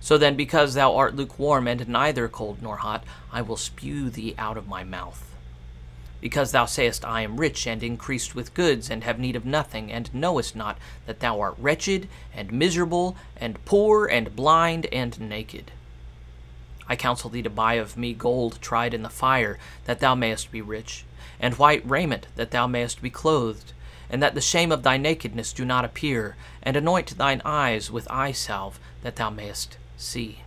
So 0.00 0.16
then, 0.16 0.36
because 0.36 0.74
thou 0.74 0.94
art 0.94 1.16
lukewarm 1.16 1.66
and 1.66 1.88
neither 1.88 2.28
cold 2.28 2.62
nor 2.62 2.76
hot, 2.76 3.02
I 3.32 3.42
will 3.42 3.56
spew 3.56 4.08
thee 4.08 4.34
out 4.38 4.56
of 4.56 4.68
my 4.68 4.84
mouth. 4.84 5.34
Because 6.20 6.52
thou 6.52 6.64
sayest, 6.64 7.04
I 7.04 7.22
am 7.22 7.40
rich 7.40 7.66
and 7.66 7.82
increased 7.82 8.34
with 8.34 8.54
goods, 8.54 8.88
and 8.88 9.04
have 9.04 9.18
need 9.18 9.36
of 9.36 9.44
nothing, 9.44 9.90
and 9.90 10.14
knowest 10.14 10.56
not 10.56 10.78
that 11.06 11.20
thou 11.20 11.40
art 11.40 11.56
wretched, 11.58 12.08
and 12.32 12.52
miserable, 12.52 13.16
and 13.36 13.64
poor, 13.64 14.06
and 14.06 14.34
blind, 14.34 14.86
and 14.86 15.20
naked. 15.20 15.72
I 16.88 16.96
counsel 16.96 17.30
thee 17.30 17.42
to 17.42 17.50
buy 17.50 17.74
of 17.74 17.96
me 17.96 18.14
gold 18.14 18.58
tried 18.60 18.94
in 18.94 19.02
the 19.02 19.08
fire, 19.08 19.58
that 19.86 19.98
thou 19.98 20.14
mayest 20.14 20.52
be 20.52 20.62
rich, 20.62 21.04
and 21.40 21.58
white 21.58 21.88
raiment, 21.88 22.28
that 22.36 22.52
thou 22.52 22.66
mayest 22.66 23.02
be 23.02 23.10
clothed, 23.10 23.72
and 24.10 24.22
that 24.22 24.34
the 24.34 24.40
shame 24.40 24.72
of 24.72 24.82
thy 24.82 24.96
nakedness 24.96 25.52
do 25.52 25.64
not 25.64 25.84
appear, 25.84 26.36
and 26.62 26.76
anoint 26.76 27.16
thine 27.18 27.42
eyes 27.44 27.90
with 27.90 28.10
eye 28.10 28.32
salve, 28.32 28.78
that 29.02 29.16
thou 29.16 29.30
mayest 29.30 29.78
see. 29.96 30.40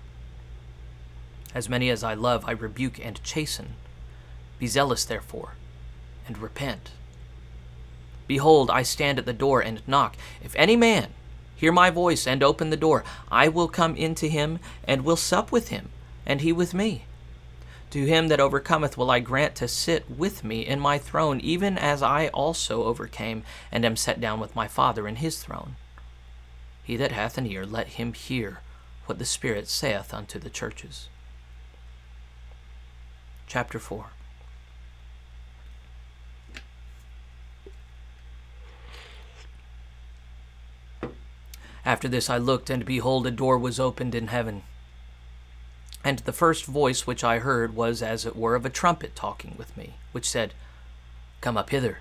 As 1.54 1.70
many 1.70 1.90
as 1.90 2.04
I 2.04 2.14
love, 2.14 2.44
I 2.46 2.52
rebuke 2.52 3.04
and 3.04 3.24
chasten. 3.24 3.74
Be 4.60 4.68
zealous, 4.68 5.06
therefore, 5.06 5.54
and 6.28 6.38
repent. 6.38 6.92
Behold, 8.28 8.70
I 8.70 8.84
stand 8.84 9.18
at 9.18 9.26
the 9.26 9.34
door 9.34 9.60
and 9.62 9.82
knock. 9.88 10.16
If 10.44 10.56
any 10.56 10.76
man 10.76 11.08
hear 11.56 11.72
my 11.72 11.90
voice 11.90 12.28
and 12.28 12.44
open 12.44 12.70
the 12.70 12.78
door, 12.78 13.04
I 13.32 13.48
will 13.48 13.68
come 13.68 13.96
into 13.96 14.28
him 14.28 14.60
and 14.84 15.04
will 15.04 15.16
sup 15.16 15.52
with 15.52 15.70
him 15.70 15.90
and 16.26 16.42
he 16.42 16.54
with 16.54 16.74
me. 16.76 17.06
To 17.92 18.06
him 18.06 18.28
that 18.28 18.40
overcometh 18.40 18.98
will 18.98 19.10
I 19.10 19.20
grant 19.20 19.56
to 19.56 19.68
sit 19.68 20.10
with 20.10 20.44
me 20.44 20.66
in 20.66 20.80
my 20.80 21.00
throne, 21.00 21.40
even 21.40 21.78
as 21.78 22.04
I 22.04 22.28
also 22.28 22.84
overcame, 22.84 23.44
and 23.72 23.84
am 23.84 23.96
set 23.96 24.22
down 24.22 24.40
with 24.40 24.56
my 24.56 24.68
Father 24.68 25.08
in 25.08 25.16
his 25.18 25.42
throne. 25.42 25.76
He 26.84 26.96
that 26.98 27.12
hath 27.12 27.38
an 27.38 27.48
ear, 27.48 27.66
let 27.66 27.88
him 27.88 28.14
hear 28.14 28.62
what 29.08 29.18
the 29.18 29.26
Spirit 29.26 29.68
saith 29.68 30.14
unto 30.14 30.38
the 30.38 30.52
churches. 30.52 31.10
Chapter 33.48 33.80
4 33.80 34.06
After 41.84 42.08
this 42.08 42.30
I 42.30 42.38
looked, 42.38 42.70
and 42.70 42.86
behold, 42.86 43.26
a 43.26 43.32
door 43.32 43.58
was 43.58 43.80
opened 43.80 44.14
in 44.14 44.28
heaven. 44.28 44.62
And 46.04 46.20
the 46.20 46.34
first 46.34 46.66
voice 46.66 47.06
which 47.06 47.24
I 47.24 47.40
heard 47.40 47.76
was 47.76 48.02
as 48.02 48.26
it 48.26 48.36
were 48.36 48.56
of 48.56 48.66
a 48.66 48.70
trumpet 48.70 49.16
talking 49.16 49.56
with 49.58 49.76
me, 49.76 49.96
which 50.12 50.30
said, 50.30 50.54
Come 51.42 51.58
up 51.58 51.70
hither, 51.70 52.00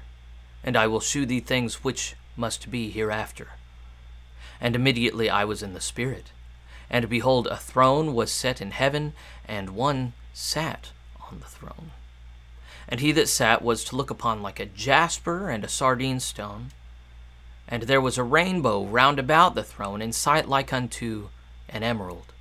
and 0.63 0.77
I 0.77 0.87
will 0.87 1.01
shew 1.01 1.27
thee 1.27 1.41
things 1.41 1.83
which 1.83 2.15
must 2.37 2.71
be 2.71 2.91
hereafter. 2.91 3.49
And 4.61 4.77
immediately 4.77 5.29
I 5.29 5.45
was 5.45 5.63
in 5.63 5.75
the 5.75 5.81
Spirit, 5.81 6.31
And 6.91 7.09
behold, 7.09 7.47
a 7.49 7.57
throne 7.57 8.15
was 8.15 8.31
set 8.31 8.61
in 8.61 8.71
heaven, 8.71 9.13
and 9.47 9.71
one 9.71 10.15
sat 10.33 10.91
on 11.31 11.41
the 11.41 11.47
throne. 11.47 11.91
And 12.89 13.01
he 13.01 13.13
that 13.13 13.29
sat 13.29 13.63
was 13.63 13.85
to 13.85 13.97
look 13.97 14.11
upon 14.11 14.43
like 14.43 14.59
a 14.59 14.67
jasper 14.67 15.51
and 15.51 15.65
a 15.65 15.69
sardine 15.69 16.21
stone. 16.21 16.71
And 17.67 17.83
there 17.83 18.01
was 18.01 18.17
a 18.17 18.23
rainbow 18.23 18.85
round 18.85 19.19
about 19.19 19.55
the 19.55 19.63
throne, 19.63 20.01
in 20.01 20.13
sight 20.13 20.49
like 20.49 20.73
unto 20.73 21.29
an 21.69 21.83
emerald. 21.83 22.33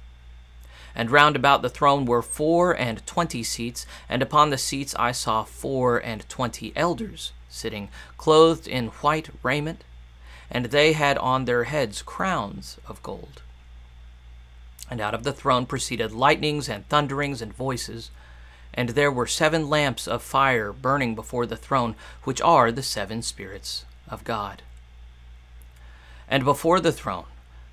And 0.97 1.11
round 1.11 1.35
about 1.35 1.61
the 1.61 1.69
throne 1.69 2.05
were 2.05 2.23
four 2.23 2.73
and 2.75 3.05
twenty 3.05 3.43
seats, 3.43 3.85
and 4.09 4.23
upon 4.23 4.49
the 4.49 4.57
seats 4.57 4.95
I 4.97 5.11
saw 5.11 5.43
four 5.43 5.99
and 5.99 6.27
twenty 6.27 6.73
elders 6.75 7.33
sitting, 7.49 7.89
clothed 8.17 8.67
in 8.67 8.87
white 8.87 9.29
raiment, 9.43 9.83
and 10.49 10.65
they 10.65 10.93
had 10.93 11.19
on 11.19 11.45
their 11.45 11.65
heads 11.65 12.01
crowns 12.01 12.79
of 12.87 13.03
gold. 13.03 13.43
And 14.89 14.99
out 14.99 15.13
of 15.13 15.23
the 15.23 15.33
throne 15.33 15.67
proceeded 15.67 16.13
lightnings 16.13 16.67
and 16.67 16.89
thunderings 16.89 17.43
and 17.43 17.53
voices. 17.53 18.09
And 18.73 18.89
there 18.89 19.11
were 19.11 19.27
seven 19.27 19.69
lamps 19.69 20.07
of 20.07 20.23
fire 20.23 20.73
burning 20.73 21.13
before 21.13 21.45
the 21.45 21.57
throne, 21.57 21.95
which 22.23 22.41
are 22.41 22.71
the 22.71 22.81
seven 22.81 23.21
spirits 23.21 23.85
of 24.09 24.23
God. 24.23 24.63
And 26.27 26.43
before 26.43 26.79
the 26.79 26.91
throne 26.91 27.25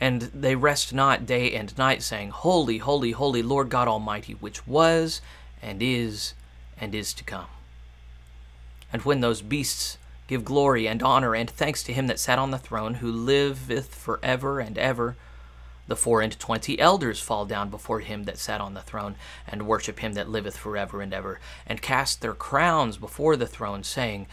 And 0.00 0.22
they 0.22 0.54
rest 0.54 0.94
not 0.94 1.26
day 1.26 1.52
and 1.54 1.76
night, 1.76 2.02
saying, 2.02 2.30
Holy, 2.30 2.78
holy, 2.78 3.10
holy, 3.10 3.42
Lord 3.42 3.68
God 3.68 3.88
Almighty, 3.88 4.34
which 4.34 4.64
was, 4.66 5.20
and 5.60 5.82
is, 5.82 6.34
and 6.80 6.94
is 6.94 7.12
to 7.14 7.24
come. 7.24 7.48
And 8.92 9.02
when 9.02 9.20
those 9.20 9.42
beasts 9.42 9.98
give 10.28 10.44
glory 10.44 10.86
and 10.86 11.02
honor 11.02 11.34
and 11.34 11.50
thanks 11.50 11.82
to 11.82 11.92
him 11.92 12.06
that 12.06 12.20
sat 12.20 12.38
on 12.38 12.52
the 12.52 12.58
throne, 12.58 12.94
who 12.94 13.10
liveth 13.10 13.92
for 13.94 14.20
ever 14.22 14.60
and 14.60 14.78
ever, 14.78 15.16
the 15.88 15.96
four 15.96 16.20
and 16.20 16.38
twenty 16.38 16.78
elders 16.78 17.18
fall 17.18 17.44
down 17.44 17.70
before 17.70 18.00
him 18.00 18.24
that 18.24 18.38
sat 18.38 18.60
on 18.60 18.74
the 18.74 18.82
throne, 18.82 19.16
and 19.48 19.66
worship 19.66 19.98
him 19.98 20.12
that 20.12 20.28
liveth 20.28 20.56
for 20.56 20.76
ever 20.76 21.00
and 21.02 21.12
ever, 21.12 21.40
and 21.66 21.82
cast 21.82 22.20
their 22.20 22.34
crowns 22.34 22.98
before 22.98 23.36
the 23.36 23.46
throne, 23.46 23.82
saying, 23.82 24.26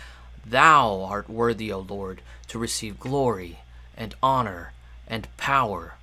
Thou 0.46 1.02
art 1.02 1.28
worthy, 1.28 1.72
O 1.72 1.80
Lord, 1.80 2.22
to 2.50 2.60
receive 2.60 3.00
glory 3.00 3.60
and 3.98 4.14
honor 4.22 4.74
and 5.08 5.28
power. 5.38 5.96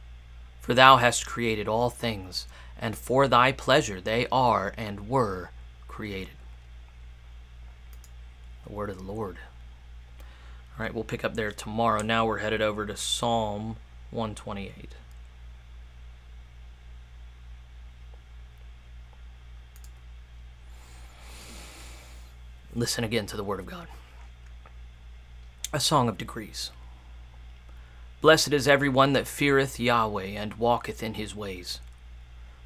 For 0.60 0.74
thou 0.74 0.96
hast 0.96 1.26
created 1.26 1.68
all 1.68 1.90
things, 1.90 2.46
and 2.78 2.96
for 2.96 3.26
thy 3.26 3.52
pleasure 3.52 4.00
they 4.00 4.26
are 4.30 4.72
and 4.76 5.08
were 5.08 5.50
created. 5.88 6.34
The 8.66 8.72
word 8.72 8.90
of 8.90 8.98
the 8.98 9.12
Lord. 9.12 9.38
All 10.78 10.84
right, 10.84 10.94
we'll 10.94 11.04
pick 11.04 11.24
up 11.24 11.34
there 11.34 11.52
tomorrow. 11.52 12.02
Now 12.02 12.24
we're 12.24 12.38
headed 12.38 12.62
over 12.62 12.86
to 12.86 12.96
Psalm 12.96 13.76
128. 14.10 14.94
Listen 22.74 23.04
again 23.04 23.26
to 23.26 23.36
the 23.36 23.44
Word 23.44 23.60
of 23.60 23.66
God. 23.66 23.86
A 25.74 25.80
Song 25.80 26.08
of 26.08 26.16
Degrees. 26.16 26.70
Blessed 28.22 28.52
is 28.52 28.68
every 28.68 28.88
one 28.88 29.14
that 29.14 29.26
feareth 29.26 29.80
Yahweh 29.80 30.26
and 30.26 30.54
walketh 30.54 31.02
in 31.02 31.14
his 31.14 31.34
ways. 31.34 31.80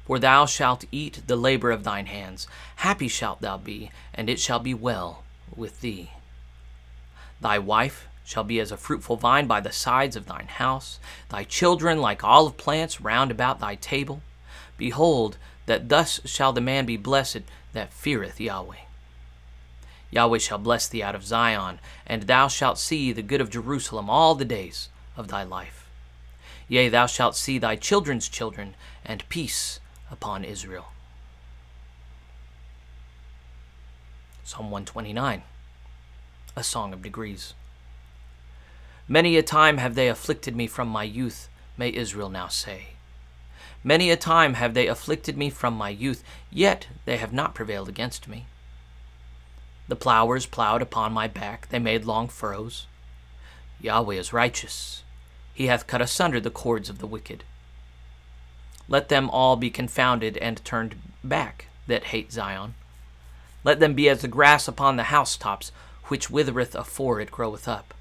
For 0.05 0.19
thou 0.19 0.45
shalt 0.45 0.85
eat 0.91 1.23
the 1.25 1.35
labor 1.35 1.71
of 1.71 1.83
thine 1.83 2.05
hands. 2.05 2.45
Happy 2.75 3.07
shalt 3.07 3.41
thou 3.41 3.57
be, 3.57 3.89
and 4.13 4.29
it 4.29 4.39
shall 4.39 4.59
be 4.59 4.75
well 4.75 5.23
with 5.55 5.81
thee. 5.81 6.11
Thy 7.41 7.57
wife 7.57 8.07
shall 8.23 8.43
be 8.43 8.59
as 8.59 8.71
a 8.71 8.77
fruitful 8.77 9.15
vine 9.15 9.47
by 9.47 9.59
the 9.59 9.71
sides 9.71 10.15
of 10.15 10.27
thine 10.27 10.47
house, 10.47 10.99
thy 11.29 11.43
children 11.43 11.99
like 11.99 12.23
olive 12.23 12.57
plants 12.57 13.01
round 13.01 13.31
about 13.31 13.59
thy 13.59 13.73
table. 13.73 14.21
Behold, 14.77 15.39
that 15.65 15.89
thus 15.89 16.21
shall 16.23 16.53
the 16.53 16.61
man 16.61 16.85
be 16.85 16.97
blessed 16.97 17.41
that 17.73 17.91
feareth 17.91 18.39
Yahweh. 18.39 18.85
Yahweh 20.11 20.37
shall 20.37 20.59
bless 20.59 20.87
thee 20.87 21.01
out 21.01 21.15
of 21.15 21.25
Zion, 21.25 21.79
and 22.05 22.23
thou 22.23 22.47
shalt 22.47 22.77
see 22.77 23.11
the 23.11 23.23
good 23.23 23.41
of 23.41 23.49
Jerusalem 23.49 24.07
all 24.07 24.35
the 24.35 24.45
days 24.45 24.89
of 25.17 25.27
thy 25.27 25.43
life. 25.43 25.89
Yea, 26.67 26.89
thou 26.89 27.05
shalt 27.05 27.35
see 27.35 27.57
thy 27.57 27.75
children's 27.75 28.29
children, 28.29 28.75
and 29.03 29.27
peace 29.29 29.79
upon 30.11 30.43
Israel. 30.43 30.87
Psalm 34.43 34.71
129, 34.71 35.43
a 36.55 36.63
song 36.63 36.93
of 36.93 37.01
degrees. 37.01 37.53
Many 39.07 39.37
a 39.37 39.43
time 39.43 39.77
have 39.77 39.95
they 39.95 40.09
afflicted 40.09 40.55
me 40.55 40.67
from 40.67 40.87
my 40.87 41.03
youth, 41.03 41.49
may 41.77 41.93
Israel 41.93 42.29
now 42.29 42.47
say. 42.47 42.89
Many 43.83 44.11
a 44.11 44.17
time 44.17 44.55
have 44.55 44.73
they 44.73 44.87
afflicted 44.87 45.37
me 45.37 45.49
from 45.49 45.73
my 45.73 45.89
youth, 45.89 46.23
yet 46.51 46.87
they 47.05 47.17
have 47.17 47.31
not 47.31 47.55
prevailed 47.55 47.87
against 47.87 48.27
me. 48.27 48.47
The 49.87 49.95
plowers 49.95 50.45
plowed 50.45 50.81
upon 50.81 51.13
my 51.13 51.27
back, 51.27 51.69
they 51.69 51.79
made 51.79 52.03
long 52.03 52.27
furrows. 52.27 52.87
Yahweh 53.79 54.15
is 54.15 54.33
righteous. 54.33 55.03
He 55.57 55.65
hath 55.65 55.87
cut 55.87 56.03
asunder 56.03 56.39
the 56.39 56.51
cords 56.51 56.87
of 56.87 56.99
the 56.99 57.07
wicked. 57.07 57.43
Let 58.87 59.09
them 59.09 59.27
all 59.27 59.55
be 59.55 59.71
confounded 59.71 60.37
and 60.37 60.63
turned 60.63 61.01
back 61.23 61.65
that 61.87 62.13
hate 62.13 62.31
Zion. 62.31 62.75
Let 63.63 63.79
them 63.79 63.95
be 63.95 64.07
as 64.07 64.21
the 64.21 64.27
grass 64.27 64.67
upon 64.67 64.97
the 64.97 65.05
housetops, 65.05 65.71
which 66.09 66.29
withereth 66.29 66.75
afore 66.75 67.19
it 67.19 67.31
groweth 67.31 67.67
up. 67.67 67.95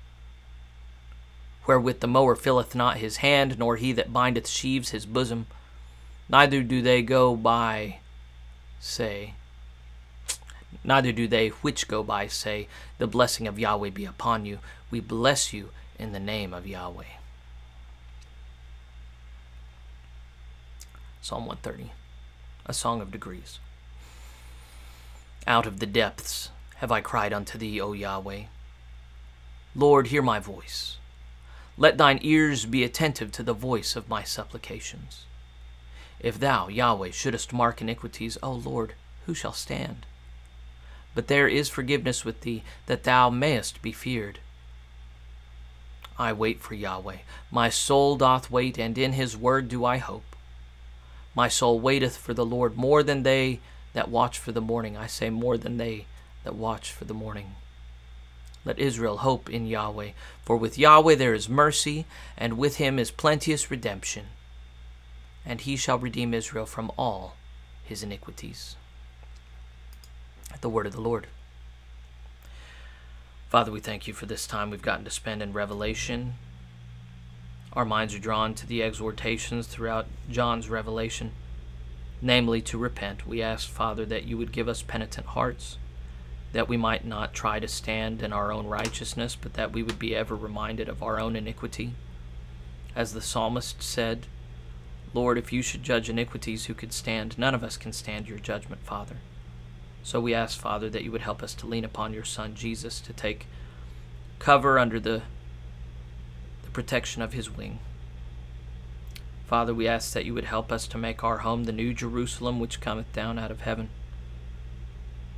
Wherewith 1.66 2.00
the 2.00 2.06
mower 2.06 2.36
filleth 2.36 2.74
not 2.74 2.98
his 2.98 3.16
hand, 3.24 3.58
nor 3.58 3.76
he 3.76 3.90
that 3.94 4.12
bindeth 4.12 4.48
sheaves 4.48 4.90
his 4.90 5.06
bosom, 5.06 5.46
neither 6.28 6.62
do 6.62 6.82
they 6.82 7.00
go 7.00 7.34
by, 7.34 8.00
say, 8.80 9.32
Neither 10.84 11.10
do 11.10 11.26
they 11.26 11.48
which 11.48 11.88
go 11.88 12.02
by 12.02 12.26
say, 12.26 12.68
The 12.98 13.06
blessing 13.06 13.46
of 13.46 13.58
Yahweh 13.58 13.88
be 13.88 14.04
upon 14.04 14.44
you. 14.44 14.58
We 14.90 15.00
bless 15.00 15.54
you 15.54 15.70
in 15.98 16.12
the 16.12 16.20
name 16.20 16.52
of 16.52 16.66
Yahweh. 16.66 17.16
Psalm 21.26 21.44
130, 21.46 21.90
a 22.66 22.72
song 22.72 23.00
of 23.00 23.10
degrees. 23.10 23.58
Out 25.44 25.66
of 25.66 25.80
the 25.80 25.84
depths 25.86 26.50
have 26.76 26.92
I 26.92 27.00
cried 27.00 27.32
unto 27.32 27.58
thee, 27.58 27.80
O 27.80 27.94
Yahweh. 27.94 28.42
Lord, 29.74 30.06
hear 30.06 30.22
my 30.22 30.38
voice. 30.38 30.98
Let 31.76 31.98
thine 31.98 32.20
ears 32.22 32.64
be 32.64 32.84
attentive 32.84 33.32
to 33.32 33.42
the 33.42 33.52
voice 33.52 33.96
of 33.96 34.08
my 34.08 34.22
supplications. 34.22 35.24
If 36.20 36.38
thou, 36.38 36.68
Yahweh, 36.68 37.10
shouldest 37.10 37.52
mark 37.52 37.82
iniquities, 37.82 38.38
O 38.40 38.52
Lord, 38.52 38.94
who 39.26 39.34
shall 39.34 39.52
stand? 39.52 40.06
but 41.12 41.26
there 41.26 41.48
is 41.48 41.68
forgiveness 41.68 42.24
with 42.24 42.42
thee, 42.42 42.62
that 42.86 43.02
thou 43.02 43.30
mayest 43.30 43.82
be 43.82 43.90
feared. 43.90 44.38
I 46.16 46.32
wait 46.32 46.60
for 46.60 46.74
Yahweh. 46.74 47.18
My 47.50 47.68
soul 47.68 48.14
doth 48.14 48.48
wait, 48.48 48.78
and 48.78 48.96
in 48.96 49.14
his 49.14 49.36
word 49.36 49.68
do 49.68 49.84
I 49.84 49.96
hope. 49.96 50.35
My 51.36 51.46
soul 51.46 51.78
waiteth 51.78 52.16
for 52.16 52.34
the 52.34 52.44
Lord 52.44 52.76
more 52.76 53.04
than 53.04 53.22
they 53.22 53.60
that 53.92 54.08
watch 54.08 54.38
for 54.38 54.50
the 54.50 54.60
morning. 54.60 54.96
I 54.96 55.06
say, 55.06 55.30
more 55.30 55.56
than 55.56 55.76
they 55.76 56.06
that 56.42 56.56
watch 56.56 56.90
for 56.90 57.04
the 57.04 57.14
morning. 57.14 57.54
Let 58.64 58.80
Israel 58.80 59.18
hope 59.18 59.48
in 59.48 59.66
Yahweh, 59.66 60.10
for 60.42 60.56
with 60.56 60.76
Yahweh 60.76 61.14
there 61.14 61.34
is 61.34 61.48
mercy, 61.48 62.04
and 62.36 62.58
with 62.58 62.78
him 62.78 62.98
is 62.98 63.12
plenteous 63.12 63.70
redemption, 63.70 64.26
and 65.44 65.60
he 65.60 65.76
shall 65.76 65.98
redeem 65.98 66.34
Israel 66.34 66.66
from 66.66 66.90
all 66.98 67.36
his 67.84 68.02
iniquities 68.02 68.74
the 70.60 70.68
word 70.68 70.86
of 70.86 70.92
the 70.92 71.00
Lord. 71.00 71.26
Father, 73.48 73.70
we 73.70 73.80
thank 73.80 74.08
you 74.08 74.14
for 74.14 74.26
this 74.26 74.46
time 74.46 74.70
we've 74.70 74.82
gotten 74.82 75.04
to 75.04 75.10
spend 75.10 75.42
in 75.42 75.52
Revelation. 75.52 76.34
Our 77.76 77.84
minds 77.84 78.14
are 78.14 78.18
drawn 78.18 78.54
to 78.54 78.66
the 78.66 78.82
exhortations 78.82 79.66
throughout 79.66 80.06
John's 80.30 80.70
revelation, 80.70 81.32
namely 82.22 82.62
to 82.62 82.78
repent. 82.78 83.26
We 83.26 83.42
ask, 83.42 83.68
Father, 83.68 84.06
that 84.06 84.24
you 84.24 84.38
would 84.38 84.50
give 84.50 84.66
us 84.66 84.80
penitent 84.80 85.26
hearts, 85.26 85.76
that 86.54 86.70
we 86.70 86.78
might 86.78 87.04
not 87.04 87.34
try 87.34 87.60
to 87.60 87.68
stand 87.68 88.22
in 88.22 88.32
our 88.32 88.50
own 88.50 88.66
righteousness, 88.66 89.36
but 89.38 89.52
that 89.54 89.72
we 89.72 89.82
would 89.82 89.98
be 89.98 90.16
ever 90.16 90.34
reminded 90.34 90.88
of 90.88 91.02
our 91.02 91.20
own 91.20 91.36
iniquity. 91.36 91.92
As 92.94 93.12
the 93.12 93.20
psalmist 93.20 93.82
said, 93.82 94.26
Lord, 95.12 95.36
if 95.36 95.52
you 95.52 95.60
should 95.60 95.82
judge 95.82 96.08
iniquities, 96.08 96.64
who 96.64 96.74
could 96.74 96.94
stand? 96.94 97.38
None 97.38 97.54
of 97.54 97.62
us 97.62 97.76
can 97.76 97.92
stand 97.92 98.26
your 98.26 98.38
judgment, 98.38 98.82
Father. 98.84 99.16
So 100.02 100.18
we 100.18 100.32
ask, 100.32 100.58
Father, 100.58 100.88
that 100.88 101.04
you 101.04 101.12
would 101.12 101.20
help 101.20 101.42
us 101.42 101.52
to 101.56 101.66
lean 101.66 101.84
upon 101.84 102.14
your 102.14 102.24
Son, 102.24 102.54
Jesus, 102.54 103.00
to 103.00 103.12
take 103.12 103.46
cover 104.38 104.78
under 104.78 104.98
the, 104.98 105.22
protection 106.76 107.22
of 107.22 107.32
his 107.32 107.50
wing. 107.50 107.78
Father, 109.46 109.72
we 109.72 109.88
ask 109.88 110.12
that 110.12 110.26
you 110.26 110.34
would 110.34 110.44
help 110.44 110.70
us 110.70 110.86
to 110.86 110.98
make 110.98 111.24
our 111.24 111.38
home 111.38 111.64
the 111.64 111.72
new 111.72 111.94
Jerusalem 111.94 112.60
which 112.60 112.82
cometh 112.82 113.10
down 113.14 113.38
out 113.38 113.50
of 113.50 113.62
heaven. 113.62 113.88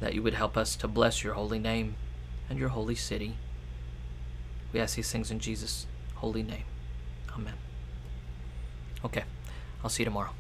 That 0.01 0.15
you 0.17 0.23
would 0.25 0.35
help 0.35 0.57
us 0.57 0.75
to 0.75 0.89
bless 0.89 1.23
your 1.23 1.35
holy 1.35 1.61
name 1.61 1.95
and 2.51 2.59
your 2.59 2.71
holy 2.71 2.97
city. 2.97 3.37
We 4.73 4.81
ask 4.81 4.97
these 4.97 5.13
things 5.13 5.31
in 5.31 5.39
Jesus' 5.39 5.87
holy 6.17 6.43
name. 6.43 6.65
Amen. 7.33 7.55
Okay, 9.05 9.23
I'll 9.85 9.91
see 9.91 10.03
you 10.03 10.07
tomorrow. 10.07 10.38